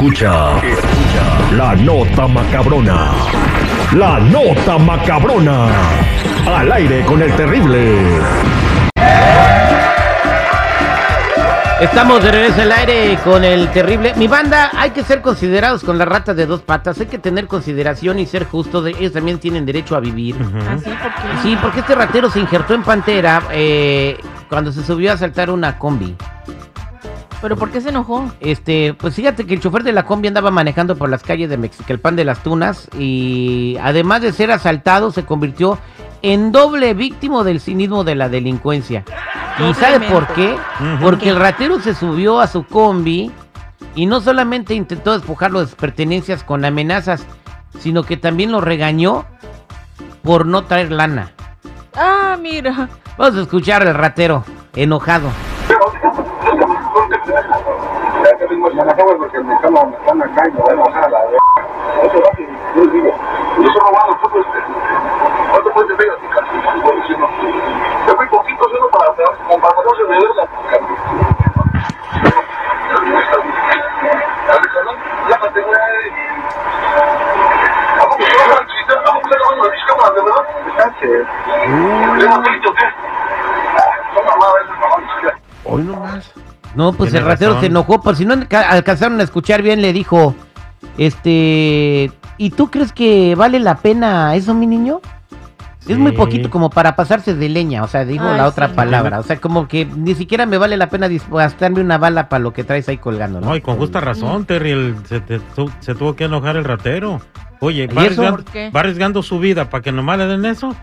Escucha, 0.00 0.56
escucha 0.66 1.52
la 1.54 1.74
nota 1.76 2.26
macabrona. 2.26 3.12
La 3.94 4.18
nota 4.18 4.78
macabrona. 4.78 5.66
Al 6.46 6.72
aire 6.72 7.04
con 7.04 7.20
el 7.20 7.30
terrible. 7.36 7.98
Estamos 11.82 12.22
de 12.22 12.32
regreso 12.32 12.62
al 12.62 12.72
aire 12.72 13.18
con 13.22 13.44
el 13.44 13.68
terrible. 13.72 14.14
Mi 14.16 14.26
banda, 14.26 14.70
hay 14.74 14.92
que 14.92 15.04
ser 15.04 15.20
considerados 15.20 15.84
con 15.84 15.98
las 15.98 16.08
ratas 16.08 16.34
de 16.34 16.46
dos 16.46 16.62
patas. 16.62 16.98
Hay 16.98 17.06
que 17.06 17.18
tener 17.18 17.46
consideración 17.46 18.18
y 18.18 18.24
ser 18.24 18.46
justos. 18.46 18.86
Ellos 18.86 19.12
también 19.12 19.38
tienen 19.38 19.66
derecho 19.66 19.96
a 19.96 20.00
vivir. 20.00 20.34
Porque 20.38 21.42
Sí, 21.42 21.58
porque 21.60 21.80
este 21.80 21.94
ratero 21.94 22.30
se 22.30 22.40
injertó 22.40 22.72
en 22.72 22.84
Pantera 22.84 23.42
eh, 23.52 24.18
cuando 24.48 24.72
se 24.72 24.82
subió 24.82 25.12
a 25.12 25.18
saltar 25.18 25.50
una 25.50 25.78
combi. 25.78 26.16
¿Pero 27.40 27.56
por 27.56 27.70
qué 27.70 27.80
se 27.80 27.88
enojó? 27.88 28.30
Este, 28.40 28.94
pues 28.94 29.14
fíjate 29.14 29.46
que 29.46 29.54
el 29.54 29.60
chofer 29.60 29.82
de 29.82 29.92
la 29.92 30.04
combi 30.04 30.28
andaba 30.28 30.50
manejando 30.50 30.96
por 30.96 31.08
las 31.08 31.22
calles 31.22 31.48
de 31.48 31.56
Mexicalpan 31.56 32.16
de 32.16 32.24
las 32.24 32.42
Tunas 32.42 32.88
y 32.98 33.76
además 33.82 34.20
de 34.20 34.32
ser 34.32 34.50
asaltado 34.50 35.10
se 35.10 35.24
convirtió 35.24 35.78
en 36.22 36.52
doble 36.52 36.92
víctima 36.92 37.42
del 37.42 37.60
cinismo 37.60 38.04
de 38.04 38.14
la 38.14 38.28
delincuencia. 38.28 39.04
¿Y 39.58 39.74
sabe 39.74 40.06
por 40.10 40.26
qué? 40.28 40.56
Porque 41.00 41.30
el 41.30 41.36
ratero 41.36 41.80
se 41.80 41.94
subió 41.94 42.40
a 42.40 42.46
su 42.46 42.64
combi 42.64 43.30
y 43.94 44.06
no 44.06 44.20
solamente 44.20 44.74
intentó 44.74 45.12
despojarlo 45.12 45.60
de 45.60 45.66
sus 45.66 45.76
pertenencias 45.76 46.44
con 46.44 46.64
amenazas, 46.64 47.26
sino 47.78 48.02
que 48.02 48.16
también 48.16 48.52
lo 48.52 48.60
regañó 48.60 49.24
por 50.22 50.44
no 50.44 50.64
traer 50.64 50.92
lana. 50.92 51.32
Ah, 51.94 52.36
mira. 52.40 52.88
Vamos 53.16 53.38
a 53.38 53.42
escuchar 53.42 53.86
al 53.86 53.94
ratero, 53.94 54.44
enojado. 54.74 55.30
Me 58.80 58.86
la 58.86 58.92
acabo 58.92 59.14
porque 59.18 59.38
me 59.40 59.54
están, 59.54 59.74
me 59.74 59.94
están 59.94 60.22
acá 60.22 60.48
y 60.48 60.52
me 60.52 60.60
van 60.62 60.78
a 60.78 60.84
bajar 60.84 61.04
a 61.04 61.08
la 61.10 61.20
verga. 61.20 61.38
Eso 62.02 62.18
va 62.18 62.30
que 62.30 62.48
yo 62.74 62.82
les 62.82 62.92
digo, 62.94 63.14
yo 63.58 63.66
soy 63.72 63.80
robado, 63.80 64.16
tú 64.22 64.30
¿cuánto 65.50 65.70
puedes 65.74 65.96
pegar 65.98 66.16
a 66.16 66.20
tu 66.20 66.28
casa? 66.30 66.48
Si 67.06 67.12
no, 67.12 67.28
te 68.06 68.16
fui 68.16 68.26
poquito 68.28 68.64
solo 68.70 68.88
para, 68.88 69.12
como 69.46 69.60
para 69.60 69.74
pasarse 69.76 70.02
de 70.02 70.08
verga. 70.08 70.48
Llámate, 75.28 75.60
güey. 75.60 76.10
¿A 78.00 78.04
poco 78.08 78.24
se 78.24 78.48
va 78.48 78.54
a 78.54 78.66
chiquita? 78.66 78.94
¿A 78.94 79.12
poco 79.12 79.28
se 79.28 79.36
va 79.36 79.44
a 79.50 79.70
mis 79.70 79.84
cámaras, 79.84 80.14
de 80.14 80.20
verdad? 80.22 80.44
¿Estás? 80.68 80.94
¿Le 82.16 82.24
hemos 82.24 82.42
dicho 82.44 82.72
qué? 82.72 82.86
Ah, 83.76 83.92
son 84.14 84.24
mamadas, 84.24 84.64
esas 84.64 84.78
mamadas. 84.80 85.34
Hoy 85.66 85.82
nomás. 85.82 86.49
No, 86.74 86.92
pues 86.92 87.10
Tiene 87.10 87.24
el 87.24 87.28
ratero 87.30 87.50
razón. 87.52 87.60
se 87.62 87.66
enojó, 87.66 88.00
por 88.00 88.16
si 88.16 88.24
no 88.24 88.34
alca- 88.34 88.68
alcanzaron 88.70 89.18
a 89.20 89.22
escuchar 89.24 89.62
bien, 89.62 89.82
le 89.82 89.92
dijo, 89.92 90.34
este, 90.98 92.12
¿y 92.38 92.50
tú 92.50 92.70
crees 92.70 92.92
que 92.92 93.34
vale 93.34 93.58
la 93.58 93.76
pena 93.78 94.34
eso, 94.36 94.54
mi 94.54 94.66
niño? 94.66 95.00
Es 95.88 95.98
muy 95.98 96.12
poquito 96.12 96.50
como 96.50 96.70
para 96.70 96.94
pasarse 96.94 97.34
de 97.34 97.48
leña, 97.48 97.82
o 97.82 97.88
sea, 97.88 98.04
digo 98.04 98.24
Ay, 98.28 98.36
la 98.36 98.46
otra 98.46 98.68
sí. 98.68 98.74
palabra, 98.76 99.18
o 99.18 99.22
sea, 99.24 99.40
como 99.40 99.66
que 99.66 99.86
ni 99.86 100.14
siquiera 100.14 100.46
me 100.46 100.58
vale 100.58 100.76
la 100.76 100.88
pena 100.90 101.08
gastarme 101.30 101.80
una 101.80 101.96
bala 101.98 102.28
para 102.28 102.38
lo 102.40 102.52
que 102.52 102.62
traes 102.64 102.88
ahí 102.88 102.98
colgando, 102.98 103.40
¿no? 103.40 103.48
No, 103.48 103.56
y 103.56 103.60
con 103.60 103.76
justa 103.76 103.98
razón, 103.98 104.44
Terry, 104.44 104.70
el- 104.70 104.94
se, 105.06 105.20
te- 105.20 105.40
se 105.80 105.94
tuvo 105.94 106.14
que 106.14 106.24
enojar 106.24 106.56
el 106.56 106.64
ratero. 106.64 107.20
Oye, 107.60 107.88
va 107.88 108.80
arriesgando 108.80 109.22
su 109.22 109.38
vida 109.40 109.68
para 109.68 109.82
que 109.82 109.90
nomás 109.90 110.18
le 110.18 110.26
den 110.26 110.44
eso. 110.44 110.74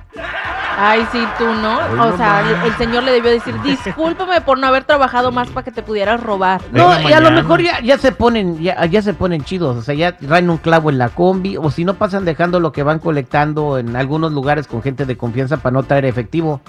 Ay, 0.80 1.08
sí, 1.12 1.24
tú 1.40 1.46
no. 1.46 1.80
O 2.04 2.16
sea, 2.18 2.42
el, 2.42 2.72
el 2.72 2.78
señor 2.78 3.04
le 3.04 3.12
debió 3.12 3.32
decir, 3.32 3.60
discúlpame 3.64 4.42
por 4.42 4.60
no 4.60 4.68
haber 4.68 4.84
trabajado 4.84 5.32
más 5.32 5.50
para 5.50 5.66
que 5.66 5.72
te 5.72 5.82
pudieras 5.82 6.22
robar. 6.22 6.62
No, 6.72 7.02
y 7.10 7.14
a 7.14 7.20
lo 7.20 7.32
mejor 7.32 7.62
ya, 7.62 7.80
ya 7.82 7.98
se 7.98 8.12
ponen, 8.12 8.60
ya, 8.60 8.86
ya 8.86 9.02
se 9.02 9.14
ponen 9.14 9.44
chidos, 9.44 9.76
o 9.76 9.82
sea, 9.82 9.96
ya 9.96 10.16
traen 10.16 10.50
un 10.50 10.58
clavo 10.58 10.90
en 10.90 11.00
la 11.00 11.10
combi, 11.10 11.58
o 11.58 11.72
si 11.72 11.84
no 11.84 11.96
pasan 11.96 12.26
dejando 12.26 12.60
lo 12.60 12.72
que 12.72 12.84
van 12.84 13.00
colectando 13.00 13.80
en 13.80 13.96
algunos 13.96 14.32
lugares 14.32 14.68
con 14.68 14.84
gente 14.84 15.06
de 15.06 15.18
confianza 15.18 15.58
para 15.58 15.74
no 15.74 15.84
traer 15.84 16.06
efectivo. 16.06 16.62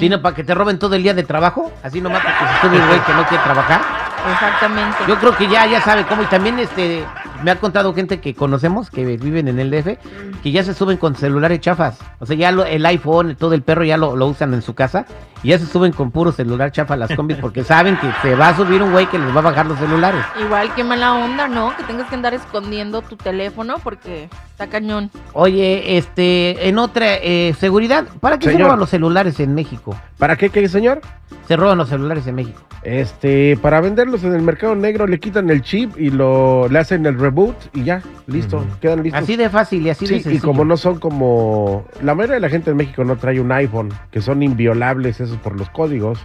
Sino 0.00 0.20
para 0.20 0.34
que 0.34 0.42
te 0.42 0.54
roben 0.54 0.78
todo 0.78 0.96
el 0.96 1.02
día 1.02 1.14
de 1.14 1.22
trabajo, 1.22 1.70
así 1.82 2.00
nomás 2.00 2.22
porque 2.22 2.38
se 2.38 2.60
sube 2.60 2.80
un 2.80 2.88
güey 2.88 3.00
que 3.04 3.12
no 3.12 3.24
quiere 3.26 3.44
trabajar. 3.44 4.03
Exactamente. 4.32 4.96
Yo 5.08 5.16
creo 5.18 5.36
que 5.36 5.48
ya, 5.48 5.66
ya 5.66 5.80
sabe 5.82 6.04
cómo. 6.06 6.22
Y 6.22 6.26
también 6.26 6.58
este 6.58 7.04
me 7.42 7.50
ha 7.50 7.56
contado 7.56 7.92
gente 7.94 8.20
que 8.20 8.34
conocemos, 8.34 8.90
que 8.90 9.04
viven 9.16 9.48
en 9.48 9.58
el 9.58 9.70
DF, 9.70 9.98
que 10.42 10.50
ya 10.52 10.62
se 10.64 10.72
suben 10.74 10.96
con 10.96 11.14
celulares 11.14 11.60
chafas. 11.60 11.98
O 12.20 12.26
sea, 12.26 12.36
ya 12.36 12.50
lo- 12.52 12.64
el 12.64 12.84
iPhone, 12.86 13.36
todo 13.38 13.54
el 13.54 13.62
perro 13.62 13.84
ya 13.84 13.96
lo, 13.96 14.16
lo 14.16 14.26
usan 14.26 14.54
en 14.54 14.62
su 14.62 14.74
casa. 14.74 15.04
Y 15.42 15.48
ya 15.48 15.58
se 15.58 15.66
suben 15.66 15.92
con 15.92 16.10
puro 16.10 16.32
celular 16.32 16.72
chafa 16.72 16.94
a 16.94 16.96
las 16.96 17.14
combis 17.14 17.36
porque 17.36 17.64
saben 17.64 17.98
que 17.98 18.08
se 18.22 18.34
va 18.34 18.48
a 18.48 18.56
subir 18.56 18.82
un 18.82 18.92
güey 18.92 19.06
que 19.06 19.18
les 19.18 19.28
va 19.34 19.40
a 19.40 19.42
bajar 19.42 19.66
los 19.66 19.78
celulares. 19.78 20.24
Igual 20.40 20.74
que 20.74 20.82
mala 20.84 21.12
onda, 21.14 21.46
¿no? 21.48 21.76
Que 21.76 21.82
tengas 21.82 22.08
que 22.08 22.14
andar 22.14 22.32
escondiendo 22.32 23.02
tu 23.02 23.16
teléfono 23.16 23.74
porque 23.84 24.30
está 24.50 24.68
cañón. 24.68 25.10
Oye, 25.34 25.98
este, 25.98 26.66
en 26.68 26.78
otra 26.78 27.16
eh, 27.16 27.54
seguridad, 27.60 28.06
¿para 28.20 28.38
qué 28.38 28.46
se 28.46 28.52
roban 28.64 28.78
los 28.80 28.88
celulares 28.88 29.38
en 29.38 29.54
México? 29.54 29.94
¿Para 30.16 30.36
qué, 30.36 30.48
qué, 30.48 30.66
señor? 30.66 31.02
Se 31.46 31.56
roban 31.56 31.76
los 31.76 31.90
celulares 31.90 32.26
en 32.26 32.36
México. 32.36 32.62
Este, 32.82 33.58
para 33.60 33.80
venderlos 33.82 34.13
en 34.22 34.34
el 34.34 34.42
mercado 34.42 34.76
negro 34.76 35.06
le 35.08 35.18
quitan 35.18 35.50
el 35.50 35.62
chip 35.62 35.98
y 35.98 36.10
lo 36.10 36.68
le 36.68 36.78
hacen 36.78 37.04
el 37.06 37.18
reboot 37.18 37.56
y 37.74 37.82
ya, 37.82 38.00
listo, 38.28 38.64
quedan 38.80 39.02
listos. 39.02 39.22
Así 39.22 39.34
de 39.36 39.48
fácil 39.50 39.84
y 39.86 39.90
así 39.90 40.04
de 40.04 40.08
Sí, 40.08 40.14
y 40.16 40.22
sencillo. 40.22 40.44
como 40.44 40.64
no 40.64 40.76
son 40.76 40.98
como 41.00 41.84
la 42.02 42.14
mayoría 42.14 42.34
de 42.36 42.40
la 42.42 42.48
gente 42.50 42.70
en 42.70 42.76
México 42.76 43.02
no 43.02 43.16
trae 43.16 43.40
un 43.40 43.50
iPhone, 43.50 43.88
que 44.12 44.20
son 44.20 44.42
inviolables 44.44 45.20
esos 45.20 45.36
por 45.38 45.58
los 45.58 45.68
códigos, 45.70 46.20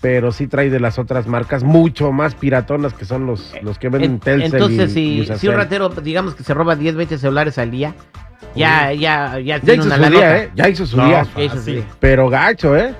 pero 0.00 0.30
sí 0.30 0.46
trae 0.46 0.70
de 0.70 0.78
las 0.78 0.98
otras 1.00 1.26
marcas 1.26 1.64
mucho 1.64 2.12
más 2.12 2.36
piratonas 2.36 2.94
que 2.94 3.04
son 3.04 3.26
los, 3.26 3.52
los 3.62 3.78
que 3.80 3.88
venden 3.88 4.12
En- 4.12 4.20
Telcel 4.20 4.52
Entonces, 4.54 4.90
y- 4.92 5.24
si, 5.24 5.32
y 5.32 5.36
si 5.38 5.48
un 5.48 5.56
ratero, 5.56 5.88
digamos 5.88 6.36
que 6.36 6.44
se 6.44 6.54
roba 6.54 6.76
10, 6.76 6.94
20 6.94 7.18
celulares 7.18 7.58
al 7.58 7.72
día, 7.72 7.94
ya, 8.54 8.92
ya, 8.92 9.38
ya 9.38 9.38
ya 9.40 9.60
tiene 9.60 9.74
hizo 9.84 9.86
una 9.94 10.06
su 10.06 10.12
día, 10.12 10.36
¿eh? 10.38 10.50
Ya 10.54 10.68
hizo 10.68 10.86
su 10.86 10.96
No, 10.96 11.06
día, 11.06 11.26
Ya 11.36 11.42
hizo 11.42 11.54
su 11.54 11.58
Fácil. 11.60 11.74
día. 11.76 11.84
pero 11.98 12.28
gacho, 12.28 12.76
¿eh? 12.76 12.94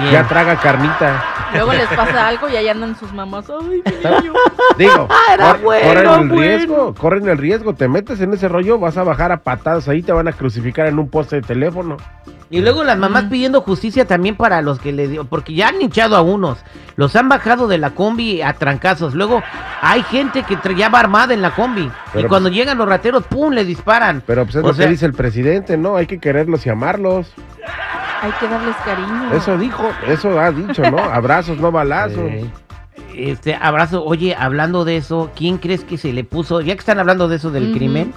Bien. 0.00 0.12
Ya 0.12 0.26
traga 0.28 0.56
carnita. 0.56 1.22
Luego 1.54 1.72
les 1.72 1.86
pasa 1.88 2.28
algo 2.28 2.48
y 2.48 2.56
ahí 2.56 2.68
andan 2.68 2.96
sus 2.98 3.12
mamás. 3.12 3.46
Ay, 3.50 3.66
mi 3.66 3.76
niño. 3.76 4.32
Digo, 4.76 5.08
Era 5.32 5.52
cor- 5.54 5.62
bueno, 5.62 5.86
corren 5.88 6.06
el 6.22 6.28
bueno. 6.28 6.34
riesgo, 6.40 6.94
corren 6.94 7.28
el 7.28 7.38
riesgo, 7.38 7.74
te 7.74 7.88
metes 7.88 8.20
en 8.20 8.32
ese 8.34 8.48
rollo, 8.48 8.78
vas 8.78 8.96
a 8.96 9.02
bajar 9.04 9.32
a 9.32 9.38
patadas 9.38 9.88
ahí, 9.88 10.02
te 10.02 10.12
van 10.12 10.28
a 10.28 10.32
crucificar 10.32 10.86
en 10.86 10.98
un 10.98 11.08
poste 11.08 11.36
de 11.36 11.42
teléfono. 11.42 11.96
Y 12.50 12.60
luego 12.62 12.82
las 12.82 12.96
mamás 12.96 13.24
Mm. 13.24 13.28
pidiendo 13.28 13.60
justicia 13.60 14.06
también 14.06 14.34
para 14.34 14.62
los 14.62 14.78
que 14.78 14.90
le 14.92 15.06
dio, 15.06 15.24
porque 15.26 15.52
ya 15.52 15.68
han 15.68 15.82
hinchado 15.82 16.16
a 16.16 16.22
unos, 16.22 16.58
los 16.96 17.14
han 17.14 17.28
bajado 17.28 17.68
de 17.68 17.76
la 17.76 17.90
combi 17.90 18.40
a 18.40 18.54
trancazos. 18.54 19.14
Luego 19.14 19.42
hay 19.82 20.02
gente 20.04 20.42
que 20.44 20.56
tra- 20.56 20.74
ya 20.74 20.88
va 20.88 21.00
armada 21.00 21.34
en 21.34 21.42
la 21.42 21.54
combi 21.54 21.82
y 21.82 21.90
Pero, 22.14 22.28
cuando 22.30 22.48
llegan 22.48 22.78
los 22.78 22.88
rateros, 22.88 23.24
pum, 23.24 23.52
le 23.52 23.66
disparan. 23.66 24.22
Pero 24.26 24.44
pues 24.44 24.56
es 24.56 24.64
O 24.64 24.68
lo 24.68 24.72
sea- 24.74 24.86
que 24.86 24.90
dice 24.92 25.04
el 25.04 25.12
presidente, 25.12 25.76
¿no? 25.76 25.96
Hay 25.96 26.06
que 26.06 26.18
quererlos 26.18 26.64
y 26.64 26.70
amarlos. 26.70 27.30
Hay 28.20 28.32
que 28.40 28.48
darles 28.48 28.76
cariño. 28.84 29.32
Eso 29.32 29.56
dijo, 29.58 29.84
eso 30.06 30.40
ha 30.40 30.50
dicho, 30.52 30.82
¿no? 30.90 30.98
Abrazos, 31.12 31.58
no 31.58 31.70
balazos. 31.70 32.18
Eh, 32.18 32.50
Este 33.14 33.54
abrazo, 33.54 34.04
oye, 34.04 34.34
hablando 34.38 34.84
de 34.84 34.96
eso, 34.96 35.30
¿quién 35.36 35.58
crees 35.58 35.84
que 35.84 35.98
se 35.98 36.12
le 36.12 36.24
puso? 36.24 36.60
Ya 36.60 36.74
que 36.74 36.80
están 36.80 36.98
hablando 36.98 37.28
de 37.28 37.36
eso 37.36 37.50
del 37.50 37.72
crimen, 37.72 38.12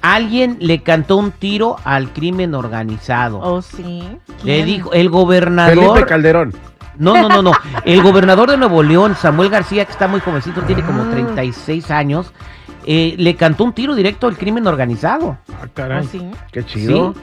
alguien 0.00 0.56
le 0.60 0.82
cantó 0.82 1.16
un 1.16 1.30
tiro 1.32 1.76
al 1.84 2.08
crimen 2.10 2.54
organizado. 2.54 3.38
Oh, 3.40 3.62
sí. 3.62 4.02
Le 4.44 4.54
¿Quién? 4.54 4.66
dijo, 4.66 4.88
el 4.92 4.98
Felipe 4.98 5.08
gobernador. 5.16 6.06
Calderón. 6.06 6.52
No, 6.98 7.14
no, 7.14 7.28
no, 7.28 7.40
no. 7.42 7.52
El 7.86 8.02
gobernador 8.02 8.50
de 8.50 8.58
Nuevo 8.58 8.82
León, 8.82 9.16
Samuel 9.16 9.48
García, 9.48 9.86
que 9.86 9.92
está 9.92 10.08
muy 10.08 10.20
jovencito, 10.20 10.60
tiene 10.62 10.82
como 10.82 11.02
Ah. 11.04 11.10
36 11.10 11.90
años, 11.90 12.32
eh, 12.84 13.14
le 13.16 13.34
cantó 13.34 13.64
un 13.64 13.72
tiro 13.72 13.94
directo 13.94 14.26
al 14.28 14.36
crimen 14.36 14.66
organizado. 14.66 15.38
Ah, 15.54 15.66
caray. 15.72 16.06
sí. 16.06 16.30
Qué 16.52 16.64
chido. 16.66 17.14
Sí. 17.14 17.20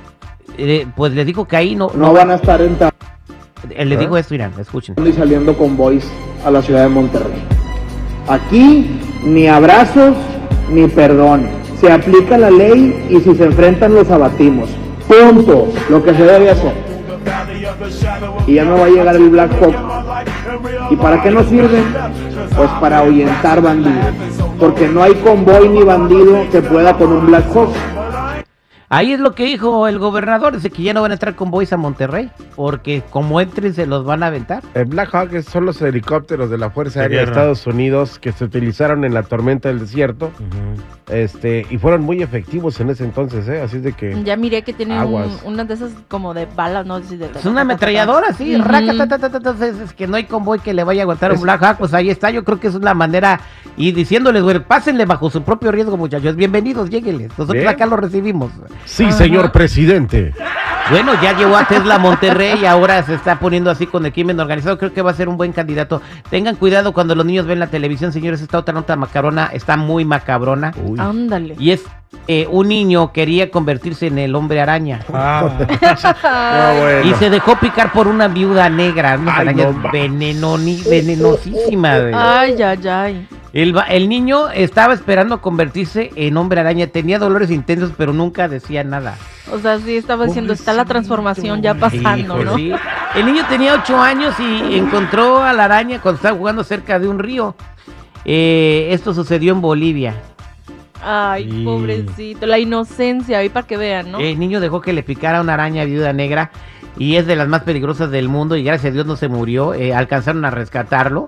Eh, 0.61 0.88
pues 0.95 1.13
le 1.13 1.23
dijo 1.25 1.45
que 1.47 1.56
ahí 1.56 1.75
no. 1.75 1.89
No 1.95 2.11
van 2.13 2.31
a 2.31 2.35
estar 2.35 2.61
entrando 2.61 2.94
Eh, 3.69 3.85
le 3.85 3.95
¿Ah? 3.95 4.00
digo 4.00 4.17
esto, 4.17 4.33
miren, 4.33 4.51
escuchen. 4.59 4.95
y 5.06 5.11
saliendo 5.13 5.57
convoys 5.57 6.06
a 6.45 6.51
la 6.51 6.61
ciudad 6.61 6.83
de 6.83 6.89
Monterrey. 6.89 7.41
Aquí 8.27 9.00
ni 9.23 9.47
abrazos 9.47 10.15
ni 10.69 10.88
perdón. 10.88 11.47
Se 11.79 11.91
aplica 11.91 12.38
la 12.38 12.51
ley 12.51 13.07
y 13.09 13.19
si 13.21 13.35
se 13.35 13.45
enfrentan 13.45 13.94
los 13.95 14.09
abatimos. 14.11 14.69
Punto. 15.07 15.67
Lo 15.89 16.03
que 16.03 16.13
se 16.13 16.23
debe 16.23 16.50
hacer. 16.51 16.73
Y 18.47 18.56
ya 18.56 18.65
no 18.65 18.77
va 18.79 18.85
a 18.85 18.89
llegar 18.89 19.15
el 19.15 19.29
Black 19.29 19.51
Hawk. 19.61 19.75
¿Y 20.91 20.95
para 20.97 21.21
qué 21.23 21.31
nos 21.31 21.45
sirven? 21.47 21.85
Pues 22.56 22.69
para 22.81 23.00
ahuyentar 23.00 23.61
bandidos. 23.61 24.06
Porque 24.59 24.88
no 24.89 25.03
hay 25.03 25.13
convoy 25.15 25.69
ni 25.69 25.83
bandido 25.83 26.45
que 26.51 26.61
pueda 26.61 26.97
con 26.97 27.11
un 27.13 27.27
Black 27.27 27.45
Hawk. 27.56 27.69
Ahí 28.91 29.13
es 29.13 29.19
lo 29.19 29.36
que 29.36 29.45
dijo 29.45 29.88
el 29.88 30.00
gobernador, 30.00 30.56
dice 30.56 30.71
que 30.71 30.81
ya 30.81 30.95
no 30.95 31.03
van 31.03 31.12
a 31.12 31.13
entrar 31.13 31.36
convoys 31.36 31.71
a 31.74 31.77
Monterrey, 31.77 32.31
porque 32.56 33.03
como 33.12 33.39
entren 33.39 33.71
se 33.75 33.86
los 33.86 34.03
van 34.03 34.24
a 34.24 34.27
aventar. 34.27 34.63
El 34.74 34.86
Black 34.86 35.13
Hawk 35.13 35.31
es- 35.36 35.45
son 35.45 35.65
los 35.68 35.80
helicópteros 35.83 36.50
de 36.50 36.57
la 36.57 36.71
Fuerza 36.71 37.01
Aérea 37.01 37.19
de. 37.19 37.25
Estados 37.25 37.68
Unidos 37.68 38.18
que 38.18 38.31
se 38.31 38.44
utilizaron 38.45 39.06
en 39.06 39.13
la 39.13 39.21
tormenta 39.21 39.69
del 39.69 39.77
desierto 39.80 40.31
Ujú. 40.39 40.81
este 41.15 41.68
y 41.69 41.77
fueron 41.77 42.01
muy 42.01 42.24
efectivos 42.24 42.80
en 42.80 42.89
ese 42.89 43.03
entonces, 43.03 43.47
¿eh? 43.47 43.62
Así 43.62 43.77
de 43.77 43.94
que... 43.94 44.24
Ya 44.24 44.36
miré 44.36 44.63
que 44.63 44.74
tiene 44.74 45.03
un, 45.06 45.30
unas 45.45 45.68
de 45.68 45.75
esas 45.75 45.92
como 46.07 46.33
de 46.33 46.47
balas, 46.47 46.88
¿no? 46.88 47.00
Sí, 47.03 47.15
de- 47.15 47.27
Es 47.27 47.45
una 47.45 47.62
ametralladora, 47.62 48.33
sí, 48.33 48.56
Ujú. 48.56 48.68
raca, 48.68 48.97
ta, 48.97 49.07
ta, 49.07 49.19
ta, 49.19 49.30
ta, 49.39 49.53
ta, 49.53 49.68
es, 49.68 49.80
es 49.80 49.94
que 49.94 50.07
no 50.07 50.15
hay 50.15 50.24
convoy 50.24 50.57
que 50.62 50.74
le 50.74 50.83
vaya 50.83 51.01
a 51.01 51.03
aguantar 51.03 51.31
un 51.31 51.42
Black 51.42 51.62
Hawk, 51.62 51.77
pues 51.77 51.94
ahí 51.94 52.09
está, 52.09 52.31
yo 52.31 52.44
creo 52.44 52.59
que 52.59 52.69
es 52.69 52.74
una 52.74 52.95
manera, 52.95 53.39
y 53.77 53.92
diciéndoles, 53.92 54.42
güey, 54.42 54.59
pásenle 54.62 55.06
bajo 55.06 55.30
su 55.30 55.44
propio 55.44 55.71
riesgo, 55.71 55.95
muchachos, 55.95 56.35
bienvenidos, 56.35 56.89
lléguenles, 56.89 57.30
nosotros 57.30 57.53
Bien. 57.53 57.68
acá 57.68 57.85
los 57.85 58.00
recibimos. 58.00 58.51
Sí, 58.85 59.11
señor 59.11 59.51
presidente. 59.51 60.33
Bueno, 60.89 61.11
ya 61.21 61.37
llegó 61.37 61.55
a 61.55 61.65
Tesla 61.67 61.99
Monterrey 61.99 62.57
y 62.61 62.65
ahora 62.65 63.03
se 63.03 63.13
está 63.13 63.37
poniendo 63.37 63.69
así 63.69 63.85
con 63.85 64.03
el 64.07 64.11
crimen 64.11 64.39
organizado. 64.39 64.79
Creo 64.79 64.91
que 64.91 65.03
va 65.03 65.11
a 65.11 65.13
ser 65.13 65.29
un 65.29 65.37
buen 65.37 65.51
candidato. 65.53 66.01
Tengan 66.31 66.55
cuidado 66.55 66.93
cuando 66.93 67.13
los 67.13 67.25
niños 67.27 67.45
ven 67.45 67.59
la 67.59 67.67
televisión, 67.67 68.11
señores. 68.11 68.41
Esta 68.41 68.57
otra 68.57 68.73
nota 68.73 68.95
macabrona 68.95 69.51
está 69.53 69.77
muy 69.77 70.03
macabrona. 70.03 70.73
Uy. 70.83 70.99
Ándale. 70.99 71.55
Y 71.59 71.69
es 71.71 71.83
eh, 72.27 72.47
un 72.49 72.69
niño 72.69 73.11
quería 73.13 73.51
convertirse 73.51 74.07
en 74.07 74.17
el 74.17 74.33
hombre 74.33 74.61
araña. 74.61 74.99
Ah, 75.13 75.43
No, 76.73 76.81
bueno. 76.81 77.01
Y 77.09 77.13
se 77.19 77.29
dejó 77.29 77.55
picar 77.57 77.91
por 77.91 78.07
una 78.07 78.27
viuda 78.27 78.67
negra, 78.69 79.15
unas 79.19 79.35
Ay, 79.37 79.41
arañas 79.47 79.75
no, 79.75 79.79
ma. 79.83 79.91
venenoni- 79.91 80.83
venenosísimas. 80.89 82.01
Ay, 82.15 82.61
ay, 82.63 82.87
ay. 82.87 83.27
El, 83.51 83.75
va- 83.75 83.83
el 83.83 84.09
niño 84.09 84.49
estaba 84.49 84.93
esperando 84.93 85.41
convertirse 85.41 86.11
en 86.15 86.37
hombre 86.37 86.59
araña. 86.59 86.87
Tenía 86.87 87.17
dolores 87.17 87.49
intensos, 87.49 87.91
pero 87.97 88.13
nunca 88.13 88.47
decía 88.47 88.83
nada. 88.83 89.15
O 89.51 89.57
sea, 89.57 89.79
sí 89.79 89.95
estaba 89.97 90.25
diciendo, 90.25 90.53
está 90.53 90.73
la 90.73 90.85
transformación 90.85 91.61
ya 91.63 91.73
pasando, 91.73 92.35
Híjole, 92.41 92.45
¿no? 92.45 92.55
sí. 92.55 92.71
El 93.15 93.25
niño 93.25 93.43
tenía 93.49 93.73
ocho 93.73 93.99
años 93.99 94.35
y 94.39 94.75
encontró 94.77 95.41
a 95.41 95.53
la 95.53 95.65
araña 95.65 95.99
cuando 95.99 96.17
estaba 96.17 96.37
jugando 96.37 96.63
cerca 96.63 96.99
de 96.99 97.07
un 97.07 97.17
río. 97.17 97.55
Eh, 98.25 98.89
esto 98.91 99.13
sucedió 99.13 99.53
en 99.53 99.61
Bolivia. 99.61 100.13
Ay, 101.03 101.49
Sí. 101.49 101.63
pobrecito. 101.63 102.45
La 102.45 102.59
inocencia, 102.59 103.39
ahí 103.39 103.49
para 103.49 103.65
que 103.65 103.77
vean, 103.77 104.11
¿no? 104.11 104.19
El 104.19 104.37
niño 104.37 104.59
dejó 104.59 104.81
que 104.81 104.93
le 104.93 105.01
picara 105.01 105.41
una 105.41 105.53
araña 105.55 105.85
viuda 105.85 106.13
negra 106.13 106.51
y 106.97 107.15
es 107.15 107.25
de 107.25 107.35
las 107.35 107.47
más 107.47 107.63
peligrosas 107.63 108.11
del 108.11 108.27
mundo 108.29 108.55
y 108.57 108.63
gracias 108.63 108.91
a 108.91 108.93
Dios 108.93 109.05
no 109.07 109.15
se 109.15 109.29
murió. 109.29 109.73
Eh, 109.73 109.93
alcanzaron 109.95 110.43
a 110.45 110.51
rescatarlo. 110.51 111.27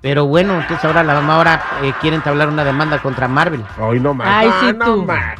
Pero 0.00 0.26
bueno, 0.26 0.54
entonces 0.60 0.84
ahora 0.84 1.02
la 1.02 1.14
mamá 1.14 1.36
ahora 1.36 1.62
eh, 1.82 1.92
quiere 2.00 2.16
entablar 2.16 2.48
una 2.48 2.64
demanda 2.64 2.98
contra 2.98 3.26
Marvel. 3.28 3.62
Ay, 3.80 3.98
no 4.00 4.14
más. 4.14 4.28
Ay, 4.30 4.50
sí, 4.60 4.76
no 4.78 4.84
tú. 4.84 5.04
más. 5.04 5.38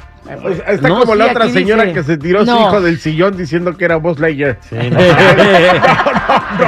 Está 0.67 0.89
No, 0.89 0.99
como 1.01 1.13
sí, 1.15 1.19
la 1.21 1.27
otra 1.27 1.49
señora 1.49 1.85
dice- 1.85 1.95
que 1.95 2.03
se 2.03 2.19
tiró 2.19 2.41
su 2.45 2.51
No. 2.51 2.61
hijo 2.61 2.81
del 2.83 2.99
sillón 2.99 3.35
diciendo 3.37 3.75
que 3.79 3.85
era 3.87 3.97
Buzz 3.97 4.19
Lightyear. 4.19 4.59
sí, 4.61 4.77
no, 4.91 4.99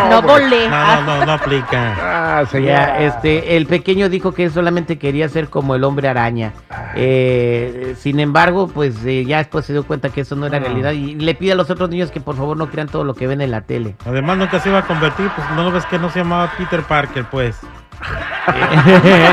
no 0.09 0.23
no, 0.23 0.23
no, 0.23 1.03
no, 1.03 1.27
no 1.27 1.33
aplica. 1.33 1.95
Ah, 2.01 2.45
Ya, 2.55 3.01
este, 3.01 3.57
el 3.59 3.67
pequeño 3.67 4.09
dijo 4.09 4.33
que 4.33 4.45
él 4.45 4.51
solamente 4.51 4.99
quería 4.99 5.29
ser 5.29 5.49
como 5.49 5.75
el 5.75 5.85
hombre 5.85 6.09
araña. 6.09 6.53
Eh, 6.95 7.95
sin 7.99 8.21
embargo, 8.21 8.69
pues 8.69 9.05
eh, 9.05 9.25
ya 9.27 9.39
después 9.39 9.67
se 9.67 9.73
dio 9.75 9.85
cuenta 9.85 10.09
que 10.09 10.23
eso 10.23 10.37
no 10.37 10.47
era 10.47 10.57
Ah. 10.59 10.61
realidad 10.61 10.93
y 10.93 11.17
le 11.17 11.35
pide 11.35 11.53
a 11.53 11.55
los 11.55 11.69
otros 11.71 11.91
niños 11.91 12.11
que 12.11 12.21
por 12.21 12.37
favor 12.37 12.57
no 12.57 12.71
crean 12.71 12.89
todo 12.89 13.05
lo 13.05 13.15
que 13.15 13.27
ven 13.27 13.41
en 13.43 13.51
la 13.51 13.63
tele. 13.63 13.95
Además 14.07 14.39
nunca 14.39 14.61
se 14.61 14.69
iba 14.71 14.79
a 14.79 14.87
convertir, 14.87 15.29
pues 15.37 15.47
no 15.55 15.65
lo 15.65 15.71
ves 15.73 15.85
que 15.87 15.99
no 15.99 16.09
se 16.11 16.21
llamaba 16.21 16.51
Peter 16.57 16.81
Parker, 16.83 17.25
pues. 17.31 17.59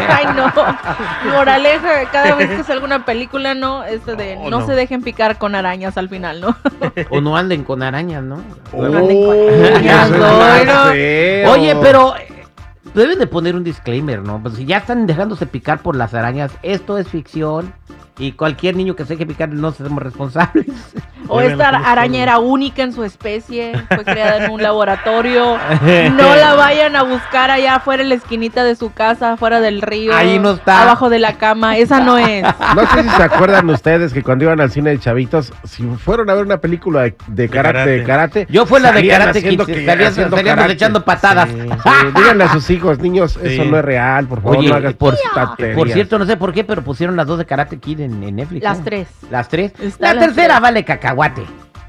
Ay, 0.10 0.26
no. 0.36 0.52
Moraleja, 1.32 2.10
cada 2.12 2.36
vez 2.36 2.50
que 2.50 2.64
salga 2.66 2.86
una 2.86 3.06
película, 3.06 3.54
¿no? 3.54 3.84
Este 3.84 4.16
de 4.16 4.36
No, 4.36 4.50
no, 4.50 4.60
no. 4.62 4.66
se 4.66 4.74
dejen 4.74 5.02
picar 5.02 5.38
con 5.38 5.56
arañas 5.56 5.98
al 5.98 6.10
final, 6.10 6.42
¿no? 6.42 6.56
o 7.10 7.22
no 7.22 7.38
anden 7.38 7.64
con 7.64 7.84
arañas, 7.84 8.24
¿no? 8.24 8.42
Oh, 8.74 8.86
anden 8.86 9.24
con- 9.26 9.38
Bueno. 10.20 10.84
feo. 10.92 11.52
Oye, 11.52 11.76
pero 11.82 12.16
eh, 12.16 12.28
deben 12.94 13.20
de 13.20 13.28
poner 13.28 13.56
un 13.56 13.64
disclaimer, 13.64 14.22
¿no? 14.22 14.42
Pues 14.42 14.56
si 14.56 14.66
ya 14.66 14.78
están 14.78 15.06
dejándose 15.08 15.46
picar 15.46 15.80
por 15.80 15.96
las 15.96 16.14
arañas, 16.14 16.52
esto 16.64 16.98
es 16.98 17.08
ficción 17.08 17.74
y 18.20 18.32
cualquier 18.32 18.76
niño 18.76 18.96
que 18.96 19.06
se 19.06 19.14
deje 19.14 19.26
picar 19.26 19.50
no 19.50 19.72
seremos 19.72 20.02
responsables. 20.04 20.66
O 21.28 21.40
Deben 21.40 21.54
esta 21.54 21.72
poner 21.72 21.86
araña 21.88 22.12
todo. 22.14 22.22
era 22.24 22.40
única 22.40 22.84
en 22.84 22.94
su 22.94 23.04
especie, 23.04 23.74
fue 23.88 24.04
creada 24.04 24.46
en 24.46 24.52
un 24.52 24.62
laboratorio. 24.64 25.58
No 26.18 26.36
la 26.36 26.54
vayan 26.56 26.96
a 26.96 27.04
buscar 27.04 27.52
allá 27.52 27.76
afuera 27.76 28.02
en 28.04 28.10
la 28.10 28.16
esquinita 28.16 28.64
de 28.64 28.76
su 28.76 28.92
casa, 28.94 29.34
afuera 29.34 29.60
del 29.62 29.82
río. 29.82 30.16
Ahí 30.16 30.40
no 30.40 30.52
está. 30.52 30.84
Abajo 30.84 31.10
de 31.10 31.20
la 31.20 31.34
cama, 31.34 31.78
esa 31.78 32.00
no 32.00 32.18
es. 32.18 32.44
No 32.76 32.86
sé 32.92 33.04
si 33.04 33.10
se 33.10 33.24
acuerdan 33.24 33.70
ustedes 33.70 34.14
que 34.14 34.22
cuando 34.24 34.46
iban 34.46 34.60
al 34.62 34.72
cine 34.72 34.92
de 34.92 35.00
chavitos, 35.00 35.54
si 35.64 35.84
fueron 35.84 36.30
a 36.30 36.34
ver 36.34 36.46
una 36.46 36.58
película 36.58 37.02
de, 37.04 37.16
de 37.28 37.50
karate, 37.50 37.74
karate. 37.78 37.90
de 37.92 38.04
karate, 38.04 38.48
Yo 38.50 38.66
fue 38.66 38.80
la 38.80 38.92
de 38.92 39.08
Karate 39.08 39.42
que- 39.44 39.58
salíamos 39.58 40.44
karate. 40.44 40.74
echando 40.74 41.04
patadas. 41.04 41.50
Sí. 41.50 41.56
Sí, 41.62 41.90
díganle 42.16 42.44
a 42.44 42.50
sus 42.54 42.70
hijos, 42.70 43.00
niños, 43.00 43.38
eso 43.42 43.64
no 43.66 43.78
es 43.80 43.86
real, 43.86 44.28
por 44.28 44.42
favor, 44.42 44.58
Oye, 44.58 44.70
no 44.70 44.76
hagas 44.76 44.94
por, 44.94 45.16
por 45.76 45.90
cierto, 45.90 46.20
no 46.20 46.26
sé 46.26 46.38
por 46.38 46.54
qué, 46.54 46.64
pero 46.64 46.82
pusieron 46.82 47.16
las 47.16 47.28
dos 47.28 47.38
de 47.38 47.46
Karate 47.46 47.80
Kid 47.80 48.00
en, 48.02 48.24
en 48.24 48.36
Netflix. 48.36 48.64
Las 48.64 48.80
¿no? 48.80 48.84
tres. 48.86 49.08
Las 49.32 49.48
tres. 49.50 49.72
La 50.00 50.14
las 50.14 50.26
tercera 50.26 50.48
tres. 50.56 50.62
vale 50.62 50.84
cacahuate. 51.18 51.42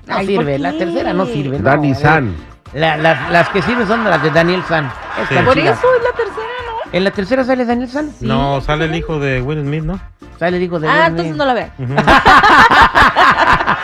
No 0.07 0.17
Ay, 0.17 0.27
¿por 0.35 0.45
sirve, 0.45 0.59
la 0.59 0.73
tercera 0.73 1.13
no 1.13 1.27
sirve. 1.27 1.59
no, 1.59 1.65
Danny 1.65 1.91
a 1.91 1.95
ver. 1.95 2.03
San. 2.03 2.35
La- 2.75 2.97
las, 2.97 3.31
las 3.31 3.49
que 3.51 3.63
sirven 3.63 3.87
son 3.87 4.05
las 4.05 4.23
de 4.23 4.31
Daniel 4.31 4.63
San. 4.69 4.91
Sí. 5.29 5.35
Por 5.45 5.59
eso 5.59 5.71
es 5.71 6.03
la 6.05 6.17
tercera, 6.17 6.47
¿no? 6.67 6.91
En 6.93 7.05
la 7.05 7.11
tercera 7.11 7.45
sale 7.45 7.65
Daniel 7.65 7.89
San. 7.89 8.11
No, 8.21 8.61
sale 8.61 8.87
el 8.87 8.95
hijo 8.95 9.19
de 9.19 9.41
Will 9.43 9.61
Smith, 9.63 9.85
¿no? 9.85 9.99
Sale, 10.39 10.59
digo, 10.59 10.79
de 10.79 10.89
Ah, 10.89 10.93
Will 10.93 11.21
entonces 11.21 11.27
Smith. 11.27 11.39
no 11.39 11.45
la 11.45 11.55
vean. 11.55 11.71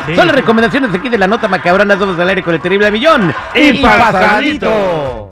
Sí. 0.07 0.15
Son 0.17 0.27
las 0.27 0.37
recomendaciones 0.37 0.95
aquí 0.95 1.09
de 1.09 1.17
la 1.17 1.27
nota 1.27 1.49
macabrona. 1.49 1.97
Somos 1.99 2.19
al 2.19 2.29
aire 2.29 2.43
con 2.43 2.53
el 2.55 2.61
terrible 2.61 2.91
millón. 2.91 3.35
Y 3.55 3.81
pasadito. 3.83 5.31